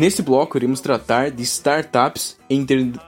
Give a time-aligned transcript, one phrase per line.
[0.00, 2.54] Nesse bloco, iremos tratar de startups e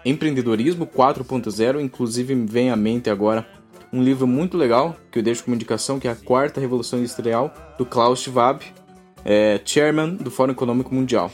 [0.05, 1.80] empreendedorismo 4.0.
[1.80, 3.48] Inclusive, vem à mente agora
[3.91, 7.51] um livro muito legal que eu deixo como indicação, que é A Quarta Revolução Industrial,
[7.79, 8.62] do Klaus Schwab,
[9.25, 11.33] é, chairman do Fórum Econômico Mundial.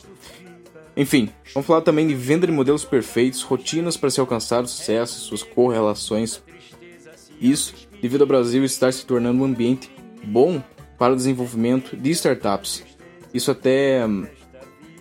[0.97, 5.19] Enfim, vamos falar também de venda de modelos perfeitos, rotinas para se alcançar o sucesso,
[5.23, 6.41] suas correlações.
[7.41, 9.91] Isso devido ao Brasil estar se tornando um ambiente
[10.23, 10.63] bom
[10.97, 12.85] para o desenvolvimento de startups.
[13.35, 14.07] Isso até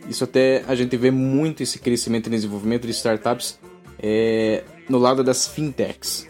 [0.08, 3.60] isso até a gente vê muito esse crescimento e desenvolvimento de startups
[4.00, 6.28] é, no lado das fintechs.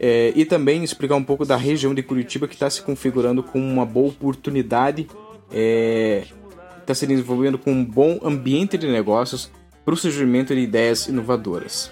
[0.00, 3.58] É, e também explicar um pouco da região de Curitiba que está se configurando com
[3.58, 9.50] uma boa oportunidade, está é, se desenvolvendo com um bom ambiente de negócios
[9.84, 11.90] para o surgimento de ideias inovadoras.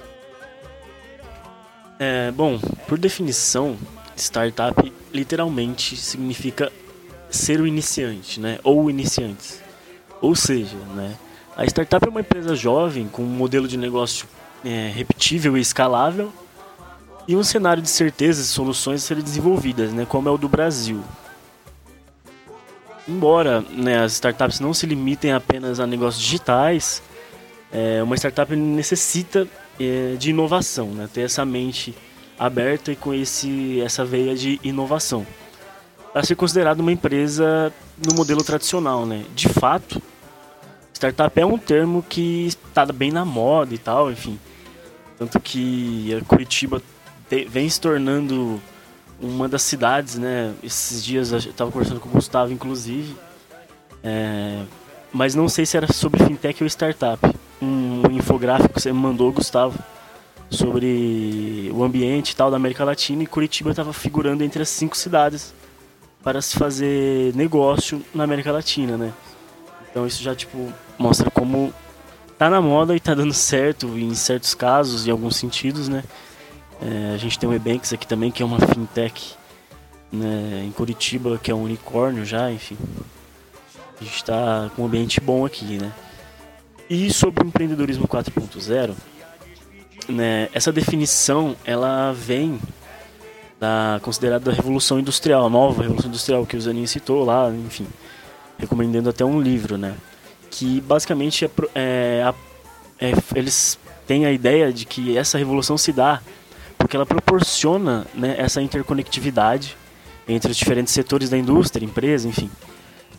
[1.99, 3.77] É, bom, por definição,
[4.15, 6.71] startup literalmente significa
[7.31, 8.59] ser o iniciante, né?
[8.63, 9.66] Ou iniciantes.
[10.21, 11.15] Ou seja, né,
[11.57, 14.27] a startup é uma empresa jovem com um modelo de negócio
[14.65, 16.33] é, repetível e escalável
[17.29, 20.49] e um cenário de certezas e soluções a serem desenvolvidas, né, como é o do
[20.49, 21.03] Brasil.
[23.09, 27.03] Embora né, as startups não se limitem apenas a negócios digitais,
[27.73, 29.47] é, uma startup necessita
[29.79, 31.95] é, de inovação, né, ter essa mente
[32.39, 35.27] aberta e com esse, essa veia de inovação
[36.17, 37.71] para ser considerado uma empresa
[38.05, 39.25] no modelo tradicional, né?
[39.35, 40.01] De fato,
[40.93, 44.39] startup é um termo que está bem na moda e tal, enfim.
[45.19, 46.83] Tanto que a Curitiba
[47.49, 48.61] vem se tornando
[49.21, 50.55] uma das cidades, né?
[50.63, 53.17] Esses dias eu estava conversando com o Gustavo, inclusive.
[54.03, 54.63] É,
[55.13, 57.21] mas não sei se era sobre fintech ou startup.
[57.61, 59.79] Um, infográfico que você mandou, Gustavo,
[60.51, 64.97] sobre o ambiente e tal da América Latina e Curitiba estava figurando entre as cinco
[64.97, 65.55] cidades
[66.27, 69.13] para se fazer negócio na América Latina, né?
[69.89, 71.73] Então isso já tipo mostra como
[72.37, 76.03] tá na moda e tá dando certo em certos casos, em alguns sentidos, né?
[76.83, 79.37] É, a gente tem o Ebanks aqui também, que é uma fintech
[80.11, 82.77] né, em Curitiba, que é um unicórnio já, enfim.
[84.01, 85.93] A gente está com um ambiente bom aqui, né?
[86.91, 88.95] E sobre o empreendedorismo 4.0,
[90.09, 92.59] né, essa definição ela vem
[93.59, 97.87] da considerada revolução industrial, a nova revolução industrial que o Zanin citou lá, enfim,
[98.59, 99.95] recomendando até um livro, né?
[100.51, 102.35] Que basicamente é, é,
[103.01, 106.21] é, eles têm a ideia de que essa revolução se dá
[106.79, 109.77] porque ela proporciona né, essa interconectividade
[110.29, 112.51] entre os diferentes setores da indústria, empresa, enfim,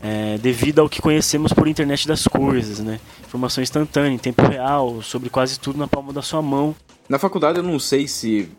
[0.02, 3.00] é, devido ao que conhecemos por internet das coisas, né?
[3.26, 6.76] Informação instantânea, em tempo real, sobre quase tudo na palma da sua mão.
[7.10, 8.50] Na faculdade eu não sei se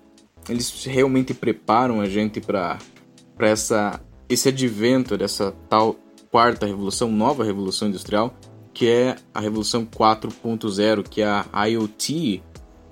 [0.48, 2.78] eles realmente preparam a gente para
[3.36, 5.96] para essa esse advento dessa tal
[6.30, 8.34] quarta revolução, nova revolução industrial,
[8.74, 12.42] que é a revolução 4.0, que é a IoT.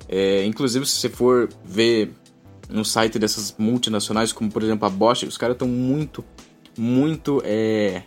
[0.09, 2.13] É, inclusive, se você for ver
[2.69, 6.25] no site dessas multinacionais, como por exemplo a Bosch, os caras estão muito,
[6.77, 8.03] muito é,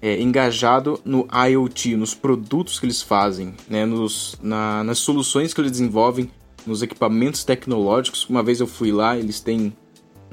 [0.00, 5.60] é, engajado no IoT, nos produtos que eles fazem, né, nos, na, nas soluções que
[5.60, 6.30] eles desenvolvem
[6.66, 8.28] nos equipamentos tecnológicos.
[8.28, 9.72] Uma vez eu fui lá, eles têm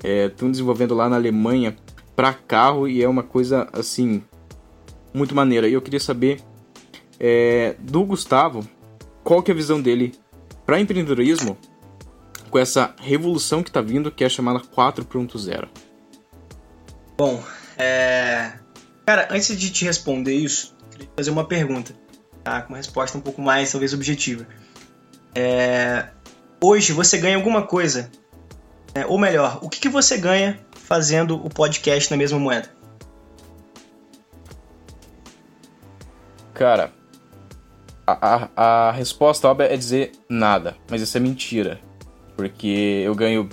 [0.04, 1.76] estão é, desenvolvendo lá na Alemanha
[2.16, 4.24] para carro e é uma coisa assim
[5.14, 5.68] muito maneira.
[5.68, 6.42] E eu queria saber
[7.20, 8.68] é, do Gustavo
[9.24, 10.14] qual que é a visão dele
[10.66, 11.58] para empreendedorismo
[12.50, 15.68] com essa revolução que está vindo, que é chamada 4.0.
[17.18, 17.44] Bom,
[17.78, 18.54] é...
[19.06, 21.96] cara, antes de te responder isso, queria fazer uma pergunta,
[22.44, 22.62] tá?
[22.62, 24.48] Com uma resposta um pouco mais, talvez, objetiva.
[25.34, 26.10] É
[26.64, 28.10] hoje você ganha alguma coisa.
[28.96, 29.06] Né?
[29.06, 32.70] Ou melhor, o que, que você ganha fazendo o podcast na mesma moeda?
[36.54, 36.92] Cara,
[38.08, 41.82] a, a, a resposta óbvia é dizer nada, mas isso é mentira.
[42.38, 43.50] Porque eu ganho,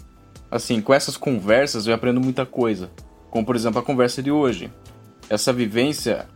[0.51, 2.91] assim, com essas conversas eu aprendo muita coisa.
[3.31, 4.71] Como, por exemplo, a conversa de hoje.
[5.29, 6.27] Essa vivência,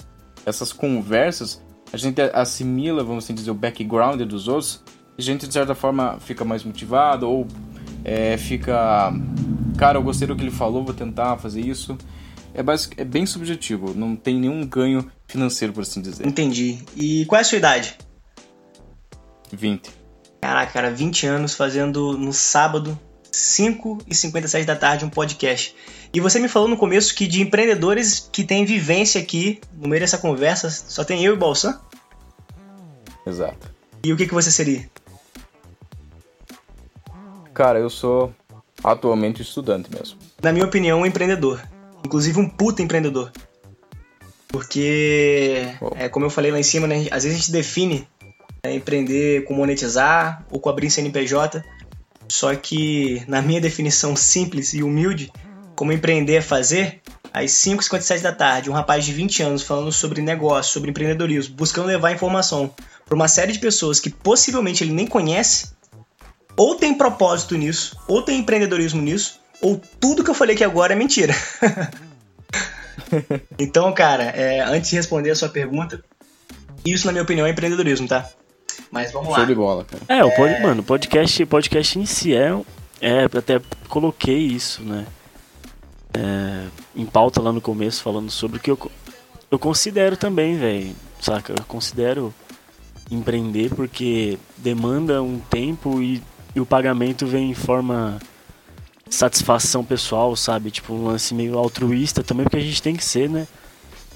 [0.46, 1.62] essas conversas,
[1.92, 4.83] a gente assimila, vamos assim dizer, o background dos outros
[5.16, 7.46] a gente de certa forma fica mais motivado ou
[8.04, 9.12] é, fica.
[9.76, 11.96] Cara, eu gostei do que ele falou, vou tentar fazer isso.
[12.52, 16.24] É, basic, é bem subjetivo, não tem nenhum ganho financeiro, por assim dizer.
[16.24, 16.78] Entendi.
[16.94, 17.98] E qual é a sua idade?
[19.52, 19.90] 20.
[20.40, 22.98] Caraca, cara, 20 anos fazendo no sábado,
[23.32, 25.74] 5 e 57 da tarde, um podcast.
[26.12, 30.00] E você me falou no começo que de empreendedores que têm vivência aqui, no meio
[30.00, 31.80] dessa conversa, só tem eu e o Balsan?
[33.26, 33.74] Exato.
[34.04, 34.88] E o que, que você seria?
[37.54, 38.34] Cara, eu sou
[38.82, 40.18] atualmente estudante mesmo.
[40.42, 41.62] Na minha opinião, um empreendedor.
[42.04, 43.30] Inclusive um puta empreendedor.
[44.48, 45.66] Porque,
[45.96, 48.06] é, como eu falei lá em cima, né, às vezes a gente define
[48.64, 51.64] né, empreender com monetizar ou com abrir CNPJ,
[52.28, 55.32] só que na minha definição simples e humilde,
[55.74, 57.00] como empreender é fazer,
[57.32, 61.86] às 5h57 da tarde, um rapaz de 20 anos falando sobre negócio, sobre empreendedorismo, buscando
[61.86, 62.72] levar informação
[63.04, 65.73] para uma série de pessoas que possivelmente ele nem conhece,
[66.56, 70.92] ou tem propósito nisso, ou tem empreendedorismo nisso, ou tudo que eu falei aqui agora
[70.92, 71.34] é mentira.
[73.58, 76.02] então, cara, é, antes de responder a sua pergunta,
[76.84, 78.28] isso, na minha opinião, é empreendedorismo, tá?
[78.90, 79.36] Mas vamos lá.
[79.36, 80.02] Show de bola, cara.
[80.08, 82.50] É, o pod, mano, podcast, podcast em si é,
[83.00, 83.24] é.
[83.24, 85.06] Até coloquei isso, né?
[86.12, 88.90] É, em pauta lá no começo, falando sobre o que eu,
[89.50, 90.94] eu considero também, velho.
[91.20, 91.54] Saca?
[91.56, 92.32] Eu considero
[93.10, 96.22] empreender porque demanda um tempo e,
[96.54, 98.18] e o pagamento vem em forma
[99.08, 100.70] satisfação pessoal, sabe?
[100.70, 103.46] Tipo, um lance meio altruísta também, porque a gente tem que ser, né?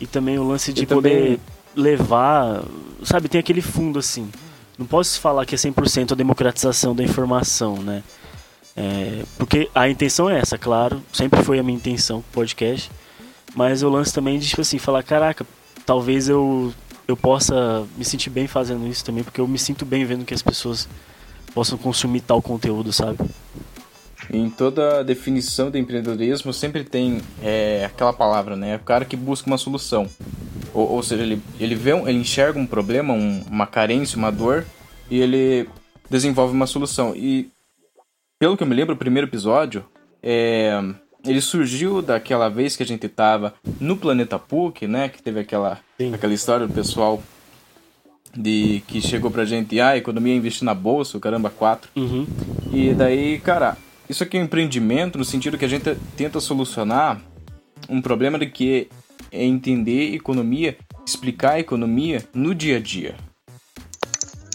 [0.00, 1.40] E também o lance de E poder também-
[1.76, 2.62] levar,
[3.04, 3.28] sabe?
[3.28, 4.28] Tem aquele fundo assim.
[4.78, 8.02] Não posso falar que é 100% a democratização da informação, né?
[8.76, 12.88] É, porque a intenção é essa, claro, sempre foi a minha intenção com o podcast,
[13.54, 15.44] mas o lance também de, tipo assim, falar, caraca,
[15.84, 16.72] talvez eu,
[17.08, 20.32] eu possa me sentir bem fazendo isso também, porque eu me sinto bem vendo que
[20.32, 20.88] as pessoas
[21.54, 23.18] possam consumir tal conteúdo, sabe?
[24.30, 28.76] Em toda a definição de empreendedorismo sempre tem é, aquela palavra, né?
[28.76, 30.06] O cara que busca uma solução.
[30.74, 34.30] Ou, ou seja, ele, ele vê, um- ele enxerga um problema, um- uma carência, uma
[34.30, 34.66] dor,
[35.10, 35.68] e ele
[36.10, 37.14] desenvolve uma solução.
[37.16, 37.48] E
[38.38, 39.82] pelo que eu me lembro, o primeiro episódio,
[40.22, 40.78] é,
[41.24, 45.08] ele surgiu daquela vez que a gente tava no Planeta PUC, né?
[45.08, 46.12] Que teve aquela, Sim.
[46.12, 47.22] aquela história do pessoal
[48.38, 51.90] de que chegou pra gente, ah, economia é investir na bolsa, o caramba, quatro.
[51.96, 52.24] Uhum.
[52.72, 53.76] E daí, cara,
[54.08, 57.20] isso aqui é um empreendimento no sentido que a gente tenta solucionar
[57.88, 58.88] um problema de que
[59.32, 63.16] é entender economia, explicar a economia no dia a dia.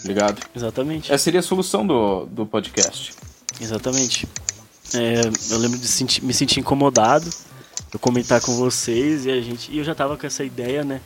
[0.02, 0.40] Ligado?
[0.56, 1.12] Exatamente.
[1.12, 3.14] Essa seria a solução do, do podcast.
[3.60, 4.26] Exatamente.
[4.94, 5.20] É,
[5.50, 7.28] eu lembro de me sentir incomodado,
[7.92, 9.70] eu comentar com vocês e a gente.
[9.70, 11.00] E eu já tava com essa ideia, né?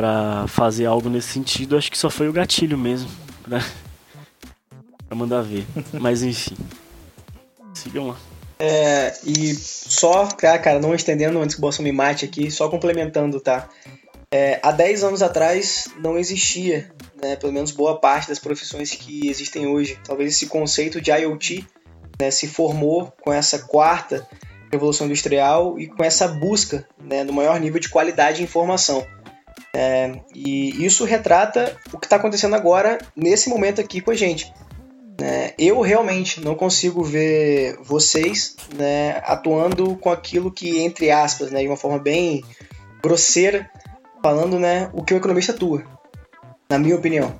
[0.00, 1.76] Pra fazer algo nesse sentido.
[1.76, 3.10] Acho que só foi o gatilho mesmo.
[3.42, 3.62] Pra,
[5.06, 5.66] pra mandar ver.
[5.92, 6.56] Mas enfim.
[7.74, 8.16] Sigam lá.
[8.58, 12.70] É, e só, cara, cara, não estendendo antes que o Bolsonaro me mate aqui, só
[12.70, 13.68] complementando, tá?
[14.32, 16.90] É, há 10 anos atrás não existia,
[17.22, 19.98] né, pelo menos boa parte das profissões que existem hoje.
[20.02, 21.66] Talvez esse conceito de IoT
[22.18, 24.26] né, se formou com essa quarta
[24.72, 29.06] revolução industrial e com essa busca né, do maior nível de qualidade de informação.
[29.74, 34.52] É, e isso retrata o que está acontecendo agora, nesse momento aqui com a gente.
[35.20, 35.52] né?
[35.58, 41.68] eu realmente não consigo ver vocês né, atuando com aquilo que, entre aspas, né, de
[41.68, 42.42] uma forma bem
[43.02, 43.70] grosseira,
[44.22, 45.84] falando né, o que o economista atua,
[46.68, 47.38] na minha opinião.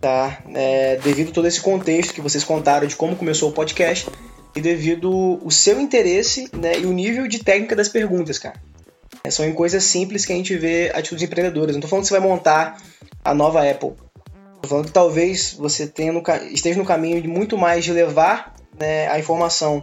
[0.00, 0.42] Tá?
[0.54, 4.06] É, devido a todo esse contexto que vocês contaram de como começou o podcast
[4.54, 5.10] e devido
[5.42, 8.60] o seu interesse né, e o nível de técnica das perguntas, cara.
[9.26, 11.74] É, são em coisas simples que a gente vê atitudes empreendedoras.
[11.74, 12.76] Não tô falando que você vai montar
[13.24, 13.92] a nova Apple.
[14.60, 16.22] Tô falando que talvez você no
[16.52, 19.82] esteja no caminho de muito mais de levar né, a informação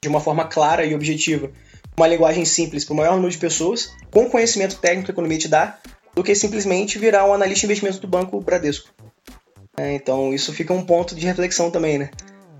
[0.00, 1.50] de uma forma clara e objetiva,
[1.96, 5.38] uma linguagem simples para o maior número de pessoas, com conhecimento técnico que a economia
[5.38, 5.78] te dá,
[6.14, 8.90] do que simplesmente virar um analista de investimentos do Banco Bradesco.
[9.76, 12.10] É, então isso fica um ponto de reflexão também, né?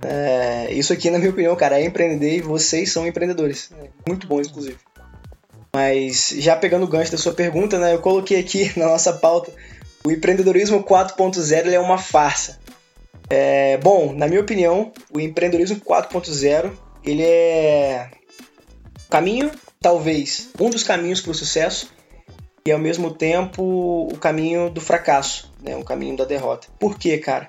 [0.05, 3.71] É, isso aqui, na minha opinião, cara, é empreender e vocês são empreendedores.
[3.81, 4.79] É, muito bons, inclusive.
[5.75, 9.50] Mas já pegando o gancho da sua pergunta, né, eu coloquei aqui na nossa pauta
[10.05, 12.59] o empreendedorismo 4.0 ele é uma farsa.
[13.31, 18.11] É, bom, na minha opinião, o empreendedorismo 4.0 ele é
[19.09, 19.50] caminho,
[19.81, 21.88] talvez, um dos caminhos para o sucesso
[22.67, 26.69] e ao mesmo tempo o caminho do fracasso, né, o caminho da derrota.
[26.79, 27.49] Por quê, cara?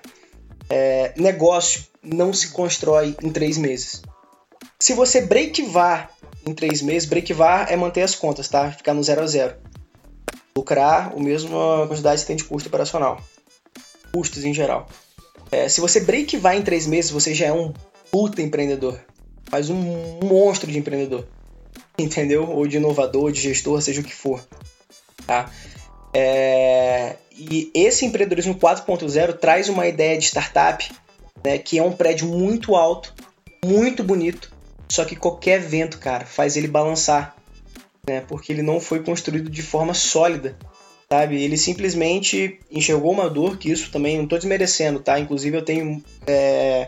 [0.69, 4.01] É, negócio não se constrói em três meses.
[4.79, 6.12] Se você breakvar
[6.45, 8.71] em três meses, breakvar é manter as contas, tá?
[8.71, 9.55] Ficar no zero a zero.
[10.55, 13.21] Lucrar a mesma quantidade que tem de custo operacional.
[14.13, 14.87] Custos em geral.
[15.51, 17.73] É, se você breakvar em três meses, você já é um
[18.11, 18.99] puta empreendedor.
[19.49, 21.27] Faz um monstro de empreendedor.
[21.97, 22.49] Entendeu?
[22.49, 24.43] Ou de inovador, de gestor, seja o que for.
[25.25, 25.49] Tá?
[26.13, 30.87] É, e esse empreendedorismo 4.0 traz uma ideia de startup
[31.43, 33.13] né, que é um prédio muito alto,
[33.65, 34.52] muito bonito,
[34.93, 37.35] só que qualquer vento, cara, faz ele balançar,
[38.07, 38.21] né?
[38.27, 40.55] Porque ele não foi construído de forma sólida,
[41.11, 41.41] sabe?
[41.41, 45.19] Ele simplesmente enxergou uma dor, que isso também não estou desmerecendo, tá?
[45.19, 46.87] Inclusive eu tenho é,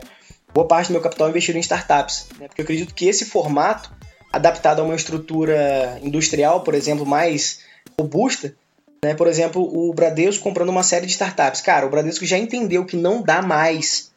[0.53, 2.47] boa parte do meu capital investido em startups, né?
[2.47, 3.91] Porque eu acredito que esse formato,
[4.31, 7.61] adaptado a uma estrutura industrial, por exemplo, mais
[7.99, 8.55] robusta,
[9.03, 9.15] né?
[9.15, 11.59] Por exemplo, o Bradesco comprando uma série de startups.
[11.59, 14.11] Cara, o Bradesco já entendeu que não dá mais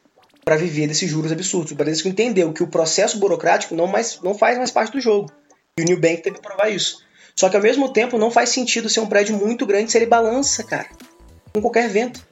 [0.49, 1.71] para viver desses juros absurdos.
[1.71, 5.31] O Bradesco entendeu que o processo burocrático não, mais, não faz mais parte do jogo.
[5.77, 7.03] E o New Bank teve que provar isso.
[7.35, 10.07] Só que ao mesmo tempo não faz sentido ser um prédio muito grande se ele
[10.07, 10.89] balança, cara.
[11.53, 12.27] Com qualquer vento.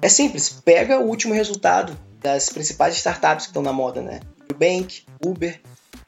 [0.00, 4.20] É simples, pega o último resultado das principais startups que estão na moda, né?
[4.48, 5.60] Nubank, Uber.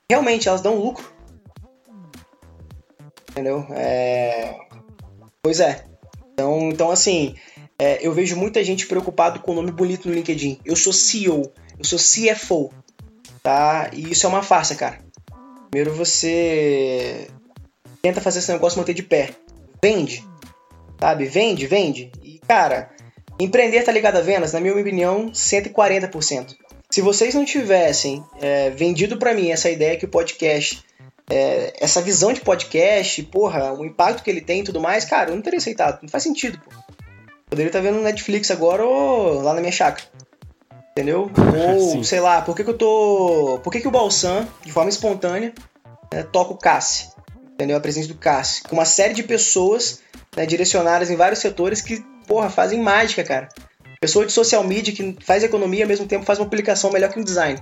[0.09, 1.13] Realmente, elas dão lucro.
[3.33, 3.67] Entendeu?
[3.71, 4.57] É...
[5.43, 5.85] Pois é.
[6.33, 7.35] Então, então assim,
[7.79, 10.61] é, eu vejo muita gente preocupado com o nome bonito no LinkedIn.
[10.65, 12.73] Eu sou CEO, eu sou CFO,
[13.43, 13.91] tá?
[13.93, 15.01] E isso é uma farsa, cara.
[15.71, 17.29] Primeiro você
[18.01, 19.31] tenta fazer esse negócio manter de pé.
[19.83, 20.25] Vende,
[21.01, 21.27] sabe?
[21.27, 22.13] Vende, vende.
[22.23, 22.91] E, cara,
[23.41, 26.55] empreender tá ligado a vendas, na minha opinião, 140%.
[26.91, 30.85] Se vocês não tivessem é, vendido para mim essa ideia que o podcast
[31.29, 35.31] é, essa visão de podcast, porra, o impacto que ele tem e tudo mais, cara,
[35.31, 36.03] eu não teria aceitado.
[36.03, 36.71] Não faz sentido, pô.
[37.49, 40.05] Poderia estar vendo no Netflix agora ou lá na minha chácara.
[40.93, 41.29] Entendeu?
[41.75, 42.05] Ou, Sim.
[42.05, 43.59] sei lá, por que, que eu tô.
[43.65, 45.53] Por que, que o Balsam, de forma espontânea,
[46.13, 47.09] né, toca o Cassi?
[47.53, 47.77] Entendeu?
[47.77, 48.63] A presença do Cassi.
[48.63, 50.01] Com uma série de pessoas
[50.37, 53.49] né, direcionadas em vários setores que, porra, fazem mágica, cara.
[54.01, 57.19] Pessoa de social media que faz economia ao mesmo tempo faz uma publicação melhor que
[57.19, 57.61] um design.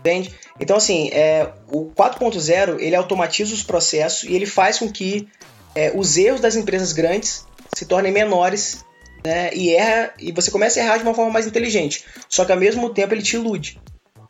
[0.00, 0.34] Entende?
[0.58, 5.28] Então, assim, é, o 4.0 ele automatiza os processos e ele faz com que
[5.74, 8.84] é, os erros das empresas grandes se tornem menores
[9.24, 12.04] né, e erra e você começa a errar de uma forma mais inteligente.
[12.28, 13.80] Só que ao mesmo tempo ele te ilude.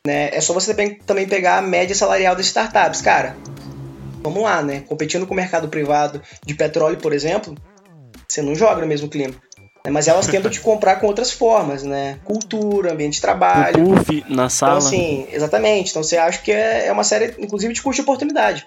[0.06, 0.30] Né?
[0.32, 0.74] É só você
[1.06, 3.02] também pegar a média salarial das startups.
[3.02, 3.36] Cara,
[4.22, 4.80] vamos lá, né?
[4.88, 7.54] Competindo com o mercado privado de petróleo, por exemplo,
[8.26, 9.34] você não joga no mesmo clima.
[9.84, 9.90] Né?
[9.90, 12.18] Mas elas tentam te comprar com outras formas, né?
[12.24, 13.82] Cultura, ambiente de trabalho.
[13.82, 14.78] No puff, na sala.
[14.78, 15.90] Então, assim, exatamente.
[15.90, 18.66] Então você acha que é, é uma série, inclusive, de custo de oportunidade.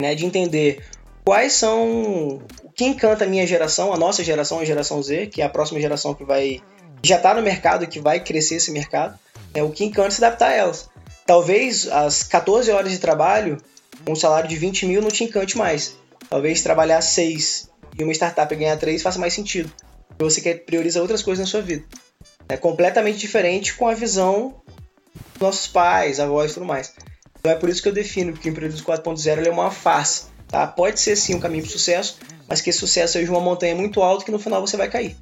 [0.00, 0.14] Né?
[0.14, 0.82] De entender
[1.24, 2.42] quais são.
[2.74, 5.48] O que encanta a minha geração, a nossa geração, a geração Z, que é a
[5.48, 6.60] próxima geração que vai.
[7.02, 9.18] já está no mercado que vai crescer esse mercado.
[9.54, 10.90] É o que encanta se adaptar a elas.
[11.24, 13.58] Talvez as 14 horas de trabalho,
[14.06, 15.96] um salário de 20 mil não te encante mais.
[16.28, 19.72] Talvez trabalhar 6 e uma startup ganhar 3 faça mais sentido
[20.18, 21.84] você quer prioriza outras coisas na sua vida.
[22.48, 24.62] É completamente diferente com a visão
[25.32, 26.94] dos nossos pais, avós e tudo mais.
[27.38, 30.28] Então é por isso que eu defino que o empreendedorismo 4.0 é uma farsa.
[30.54, 30.68] Tá?
[30.68, 34.00] Pode ser sim um caminho para sucesso, mas que esse sucesso seja uma montanha muito
[34.00, 35.16] alta que no final você vai cair.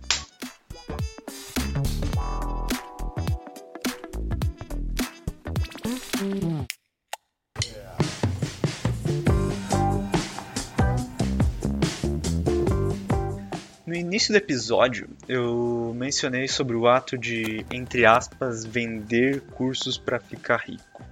[13.89, 20.59] início do episódio, eu mencionei sobre o ato de, entre aspas, vender cursos para ficar
[20.59, 21.03] rico.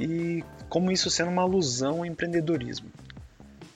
[0.00, 2.90] E como isso sendo uma alusão ao empreendedorismo.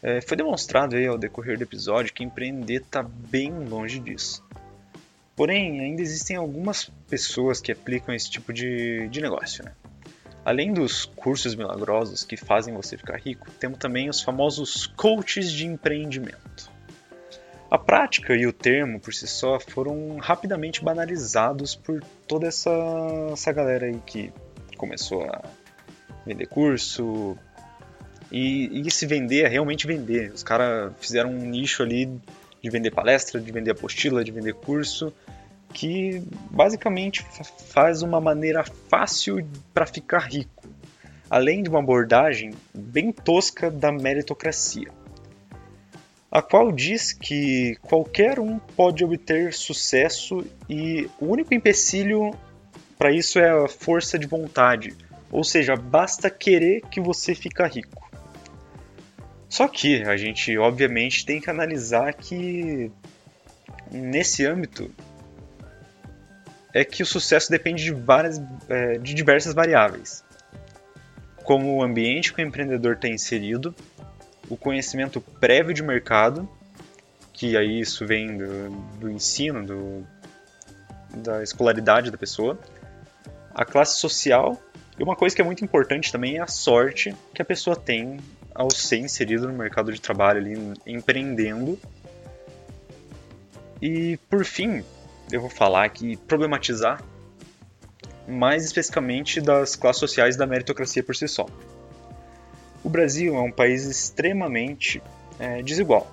[0.03, 4.45] É, foi demonstrado aí ao decorrer do episódio que empreender está bem longe disso.
[5.35, 9.65] Porém, ainda existem algumas pessoas que aplicam esse tipo de, de negócio.
[9.65, 9.73] Né?
[10.45, 15.67] Além dos cursos milagrosos que fazem você ficar rico, temos também os famosos coaches de
[15.67, 16.71] empreendimento.
[17.71, 22.71] A prática e o termo por si só foram rapidamente banalizados por toda essa,
[23.31, 24.33] essa galera aí que
[24.77, 25.43] começou a
[26.25, 27.37] vender curso
[28.31, 30.33] e, e se vender é realmente vender.
[30.33, 32.07] Os caras fizeram um nicho ali
[32.63, 35.13] de vender palestra, de vender apostila, de vender curso,
[35.73, 37.25] que basicamente
[37.73, 40.69] faz uma maneira fácil para ficar rico,
[41.31, 44.91] além de uma abordagem bem tosca da meritocracia
[46.31, 52.33] a qual diz que qualquer um pode obter sucesso e o único empecilho
[52.99, 54.95] para isso é a força de vontade,
[55.31, 58.08] ou seja, basta querer que você fica rico.
[59.49, 62.91] Só que a gente obviamente tem que analisar que
[63.91, 64.91] nesse âmbito
[66.75, 70.23] é que o sucesso depende de, várias, é, de diversas variáveis,
[71.45, 73.75] como o ambiente que o empreendedor está inserido,
[74.51, 76.49] o conhecimento prévio de mercado,
[77.33, 80.07] que aí isso vem do, do ensino, do,
[81.23, 82.59] da escolaridade da pessoa,
[83.55, 84.61] a classe social
[84.99, 88.19] e uma coisa que é muito importante também é a sorte que a pessoa tem
[88.59, 91.79] ao ser inserido no mercado de trabalho ali, empreendendo.
[93.81, 94.83] E por fim,
[95.31, 97.01] eu vou falar aqui, problematizar
[98.27, 101.47] mais especificamente das classes sociais da meritocracia por si só.
[102.83, 105.01] O Brasil é um país extremamente
[105.39, 106.13] é, desigual.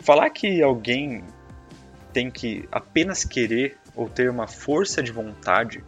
[0.00, 1.22] Falar que alguém
[2.12, 5.84] tem que apenas querer ou ter uma força de vontade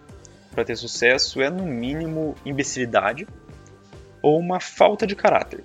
[0.52, 3.26] para ter sucesso é, no mínimo, imbecilidade
[4.23, 5.62] ou uma falta de caráter.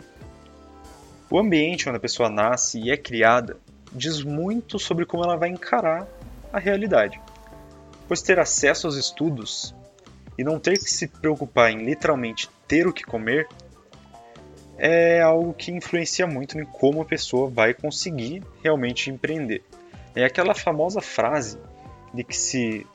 [1.29, 3.57] O ambiente onde a pessoa nasce e é criada
[3.91, 6.07] diz muito sobre como ela vai encarar
[6.51, 7.19] a realidade.
[8.07, 9.75] Pois ter acesso aos estudos
[10.37, 13.47] e não ter que se preocupar em literalmente ter o que comer
[14.77, 19.63] é algo que influencia muito em como a pessoa vai conseguir realmente empreender.
[20.15, 21.57] É aquela famosa frase
[22.13, 22.85] de que se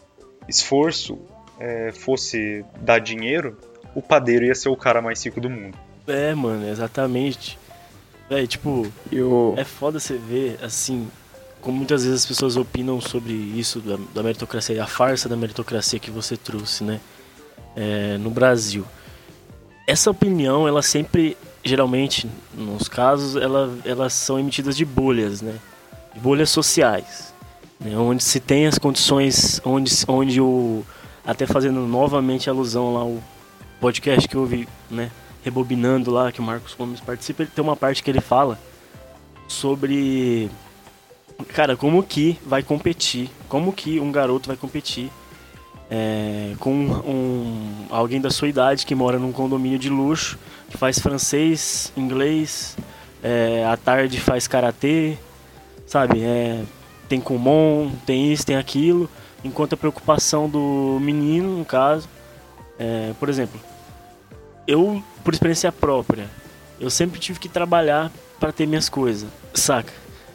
[0.49, 1.19] esforço
[1.59, 3.59] é, fosse dar dinheiro,
[3.95, 5.77] o padeiro ia ser o cara mais rico do mundo.
[6.07, 7.59] É, mano, exatamente.
[8.31, 9.55] É, tipo, Eu...
[9.57, 11.09] é foda você ver, assim,
[11.61, 15.99] como muitas vezes as pessoas opinam sobre isso da, da meritocracia, a farsa da meritocracia
[15.99, 17.01] que você trouxe, né?
[17.77, 18.85] É, no Brasil.
[19.87, 25.55] Essa opinião, ela sempre, geralmente, nos casos, ela, elas são emitidas de bolhas, né?
[26.15, 27.33] De bolhas sociais.
[27.81, 27.97] Né?
[27.97, 30.85] Onde se tem as condições, onde, onde o.
[31.25, 33.23] Até fazendo novamente alusão lá ao
[33.83, 35.11] podcast que eu ouvi, né?
[35.45, 38.57] rebobinando lá, que o Marcos Gomes participa, ele tem uma parte que ele fala
[39.49, 40.49] sobre.
[41.49, 43.29] Cara, como que vai competir?
[43.49, 45.11] Como que um garoto vai competir
[45.91, 50.39] é, com um, alguém da sua idade que mora num condomínio de luxo,
[50.71, 52.77] que faz francês, inglês,
[53.21, 55.19] é, à tarde faz karatê,
[55.85, 56.23] sabe?
[56.23, 56.63] É,
[57.09, 59.11] tem Kumon, tem isso, tem aquilo,
[59.43, 62.09] enquanto a preocupação do menino, no caso,
[62.79, 63.61] é, por exemplo,
[64.67, 66.29] eu, por experiência própria,
[66.81, 69.93] eu sempre tive que trabalhar para ter minhas coisas, saca?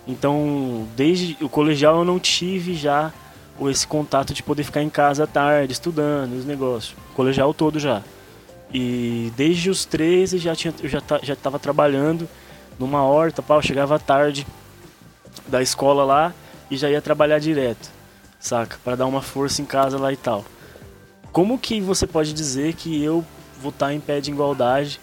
[0.07, 3.12] Então, desde o colegial eu não tive já
[3.69, 6.96] esse contato de poder ficar em casa à tarde, estudando, os negócios.
[7.12, 8.03] O colegial todo já.
[8.74, 12.29] E desde os 13 já tinha, eu já, já tava trabalhando
[12.77, 14.46] numa horta, pá, eu chegava tarde
[15.48, 16.34] da escola lá
[16.69, 17.89] e já ia trabalhar direto,
[18.39, 18.77] saca?
[18.84, 20.46] Para dar uma força em casa lá e tal.
[21.31, 23.25] Como que você pode dizer que eu
[23.62, 25.00] vou estar em pé de igualdade,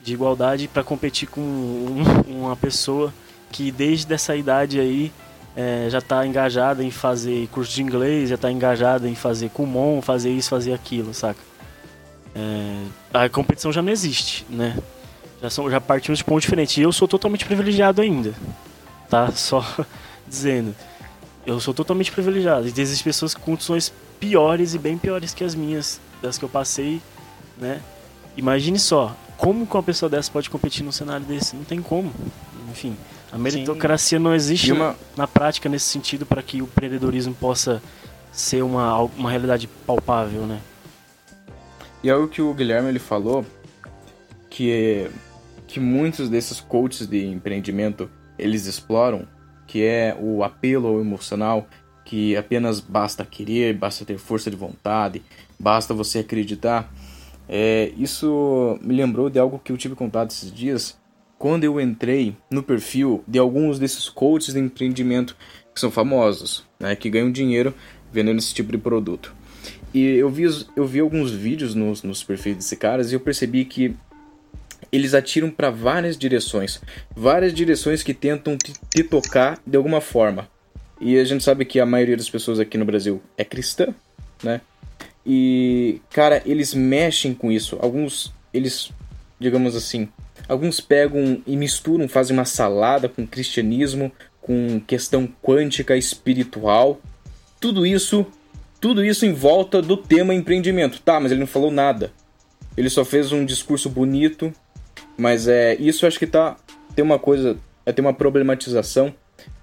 [0.00, 3.12] de igualdade para competir com um, uma pessoa
[3.50, 5.12] que desde essa idade aí
[5.56, 10.00] é, já está engajada em fazer curso de inglês, já está engajada em fazer Kumon,
[10.00, 11.40] fazer isso, fazer aquilo, saca?
[12.34, 14.76] É, a competição já não existe, né?
[15.42, 16.80] Já, são, já partimos de ponto diferente.
[16.80, 18.34] E eu sou totalmente privilegiado ainda,
[19.08, 19.32] tá?
[19.32, 19.64] Só
[20.26, 20.74] dizendo.
[21.46, 22.66] Eu sou totalmente privilegiado.
[22.66, 26.48] E existem pessoas com condições piores e bem piores que as minhas, das que eu
[26.48, 27.00] passei,
[27.56, 27.80] né?
[28.38, 31.56] Imagine só, como que uma pessoa dessa pode competir num cenário desse?
[31.56, 32.12] Não tem como.
[32.70, 32.96] Enfim,
[33.32, 34.22] a meritocracia Sim.
[34.22, 34.94] não existe uma...
[35.16, 37.82] na prática nesse sentido para que o empreendedorismo possa
[38.30, 40.60] ser uma, uma realidade palpável, né?
[42.00, 43.44] E algo que o Guilherme ele falou,
[44.48, 45.10] que é,
[45.66, 49.26] que muitos desses coaches de empreendimento eles exploram,
[49.66, 51.66] que é o apelo emocional,
[52.04, 55.22] que apenas basta querer, basta ter força de vontade,
[55.58, 56.88] basta você acreditar.
[57.48, 60.98] É, isso me lembrou de algo que eu tive contado esses dias
[61.38, 65.36] quando eu entrei no perfil de alguns desses coaches de empreendimento
[65.72, 67.72] que são famosos, né, que ganham dinheiro
[68.12, 69.32] vendendo esse tipo de produto.
[69.94, 70.44] E eu vi,
[70.76, 73.94] eu vi alguns vídeos nos, nos perfis desses caras e eu percebi que
[74.90, 76.80] eles atiram para várias direções,
[77.14, 80.48] várias direções que tentam te, te tocar de alguma forma.
[81.00, 83.94] E a gente sabe que a maioria das pessoas aqui no Brasil é cristã,
[84.42, 84.60] né?
[85.30, 87.76] E, cara, eles mexem com isso.
[87.82, 88.90] Alguns, eles,
[89.38, 90.08] digamos assim,
[90.48, 94.10] alguns pegam e misturam, fazem uma salada com cristianismo,
[94.40, 96.98] com questão quântica espiritual.
[97.60, 98.24] Tudo isso,
[98.80, 100.98] tudo isso em volta do tema empreendimento.
[101.02, 102.10] Tá, mas ele não falou nada.
[102.74, 104.50] Ele só fez um discurso bonito,
[105.18, 106.56] mas é, isso acho que tá
[106.94, 109.14] tem uma coisa, é tem uma problematização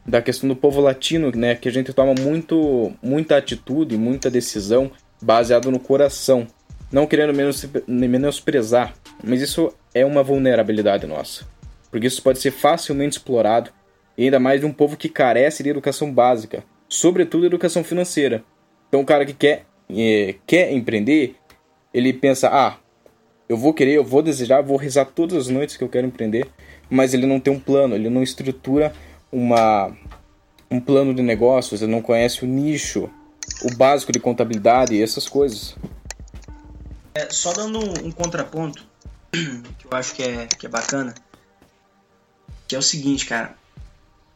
[0.06, 4.91] da questão do povo latino, né, que a gente toma muito muita atitude, muita decisão
[5.26, 6.46] baseado no coração.
[6.92, 11.48] Não querendo menos, menosprezar, mas isso é uma vulnerabilidade nossa.
[11.90, 13.72] Porque isso pode ser facilmente explorado,
[14.16, 18.44] e ainda mais de um povo que carece de educação básica, sobretudo educação financeira.
[18.88, 21.36] Então, o cara que quer, é, quer empreender,
[21.92, 22.78] ele pensa: ah,
[23.50, 26.48] eu vou querer, eu vou desejar, vou rezar todas as noites que eu quero empreender,
[26.88, 28.94] mas ele não tem um plano, ele não estrutura
[29.32, 29.92] uma,
[30.70, 33.10] um plano de negócios, ele não conhece o nicho,
[33.62, 35.76] o básico de contabilidade e essas coisas.
[37.13, 38.86] É, só dando um, um, contraponto,
[39.32, 41.13] que eu acho que é, que é bacana,
[42.68, 43.56] que é o seguinte, cara.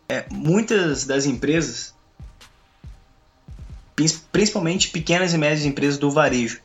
[0.08, 1.94] É, muitas das empresas,
[4.32, 6.62] principalmente pequenas e médias empresas do varejo,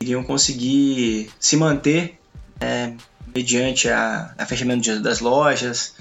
[0.00, 2.18] iriam conseguir se manter
[2.58, 2.94] é,
[3.34, 5.94] mediante a, a fechamento das lojas,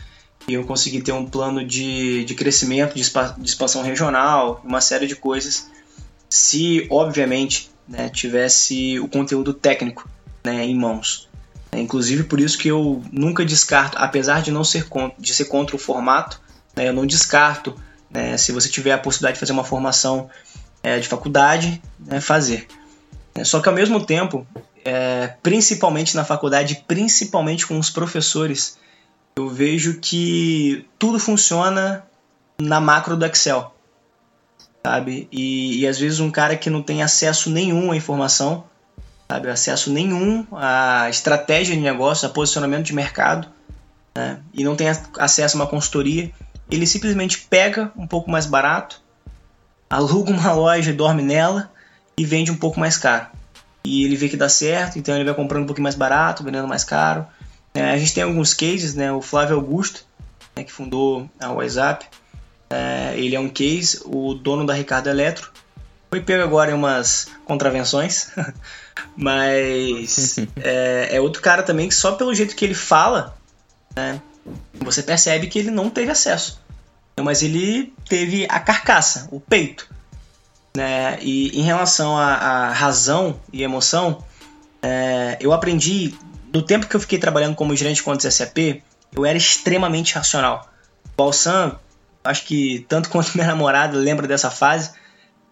[0.53, 5.15] iam conseguir ter um plano de, de crescimento, de, de expansão regional, uma série de
[5.15, 5.69] coisas,
[6.29, 10.09] se, obviamente, né, tivesse o conteúdo técnico
[10.43, 11.27] né, em mãos.
[11.71, 15.45] É, inclusive por isso que eu nunca descarto, apesar de não ser contra, de ser
[15.45, 16.41] contra o formato,
[16.75, 17.75] né, eu não descarto
[18.09, 20.29] né, se você tiver a possibilidade de fazer uma formação
[20.81, 22.67] é, de faculdade, né, fazer.
[23.35, 24.47] É, só que ao mesmo tempo,
[24.83, 28.77] é, principalmente na faculdade, principalmente com os professores,
[29.39, 32.03] eu vejo que tudo funciona
[32.61, 33.73] na macro do Excel,
[34.85, 35.27] sabe?
[35.31, 38.65] E, e às vezes um cara que não tem acesso nenhum à informação,
[39.29, 39.49] sabe?
[39.49, 43.47] Acesso nenhum à estratégia de negócio, a posicionamento de mercado,
[44.15, 44.39] né?
[44.53, 46.31] e não tem acesso a uma consultoria,
[46.69, 49.01] ele simplesmente pega um pouco mais barato,
[49.89, 51.71] aluga uma loja e dorme nela
[52.17, 53.27] e vende um pouco mais caro.
[53.85, 56.67] E ele vê que dá certo, então ele vai comprando um pouquinho mais barato, vendendo
[56.67, 57.25] mais caro.
[57.73, 59.11] É, a gente tem alguns cases, né?
[59.11, 60.05] O Flávio Augusto,
[60.55, 62.05] né, que fundou a WhatsApp,
[62.69, 65.51] é, ele é um case, o dono da Ricardo Eletro.
[66.09, 68.31] Foi pego agora em umas contravenções,
[69.15, 73.37] mas é, é, outro cara também que só pelo jeito que ele fala,
[73.95, 74.21] né,
[74.73, 76.59] você percebe que ele não teve acesso.
[77.21, 79.89] Mas ele teve a carcaça, o peito.
[80.75, 81.19] Né?
[81.21, 84.23] E em relação à, razão e emoção,
[84.81, 86.15] é, eu aprendi,
[86.51, 88.81] do tempo que eu fiquei trabalhando como gerente de contas SAP,
[89.15, 90.69] eu era extremamente racional.
[91.05, 91.79] O Balsam
[92.23, 94.91] acho que tanto quanto minha namorada lembra dessa fase,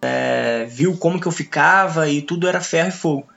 [0.00, 3.28] é, viu como que eu ficava e tudo era ferro e fogo.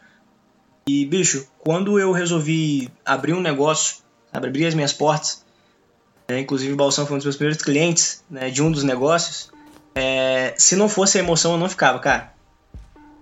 [0.87, 3.97] E, bicho, quando eu resolvi abrir um negócio,
[4.33, 5.45] abrir as minhas portas,
[6.27, 9.51] né, inclusive o Balsão foi um dos meus primeiros clientes né, de um dos negócios,
[9.93, 12.33] é, se não fosse a emoção eu não ficava, cara.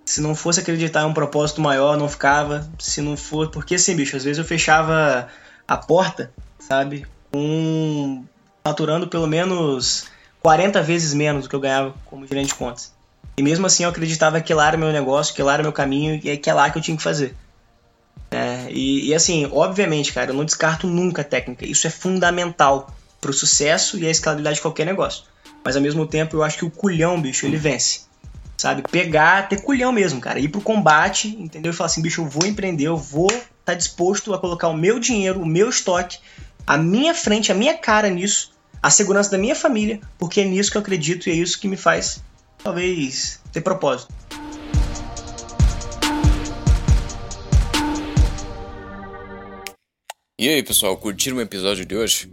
[0.10, 2.68] Se não fosse acreditar em um propósito maior, não ficava.
[2.80, 3.52] Se não for.
[3.52, 5.28] Porque assim, bicho, às vezes eu fechava
[5.68, 7.06] a porta, sabe?
[7.32, 8.26] Com
[8.64, 10.08] faturando pelo menos
[10.42, 12.92] 40 vezes menos do que eu ganhava como gerente de contas.
[13.38, 16.16] E mesmo assim eu acreditava que lá era meu negócio, que lá era meu caminho
[16.16, 17.36] e que é lá que eu tinha que fazer.
[18.32, 21.68] É, e, e, assim, obviamente, cara, eu não descarto nunca a técnica.
[21.68, 22.92] Isso é fundamental
[23.22, 25.26] para o sucesso e a escalabilidade de qualquer negócio.
[25.64, 28.09] Mas ao mesmo tempo eu acho que o culhão, bicho, ele vence.
[28.60, 28.82] Sabe?
[28.92, 30.38] Pegar, ter culhão mesmo, cara.
[30.38, 31.72] Ir pro combate, entendeu?
[31.72, 34.76] E falar assim, bicho, eu vou empreender, eu vou estar tá disposto a colocar o
[34.76, 36.18] meu dinheiro, o meu estoque,
[36.68, 38.52] a minha frente, a minha cara nisso
[38.84, 41.70] a segurança da minha família, porque é nisso que eu acredito e é isso que
[41.70, 42.22] me faz,
[42.62, 44.14] talvez, ter propósito.
[50.38, 52.30] E aí, pessoal, curtiram o episódio de hoje?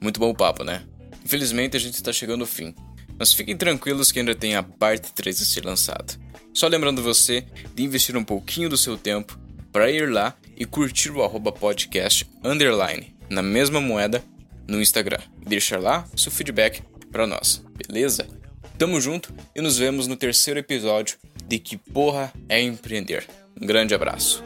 [0.00, 0.84] Muito bom papo, né?
[1.24, 2.72] Infelizmente a gente está chegando ao fim,
[3.18, 6.14] mas fiquem tranquilos que ainda tem a parte 3 a ser lançada.
[6.52, 9.38] Só lembrando você de investir um pouquinho do seu tempo
[9.72, 14.22] para ir lá e curtir o arroba podcast underline na mesma moeda
[14.68, 15.18] no Instagram.
[15.44, 18.26] Deixa lá seu feedback para nós, beleza?
[18.78, 23.26] Tamo junto e nos vemos no terceiro episódio de Que Porra é Empreender.
[23.60, 24.42] Um grande abraço.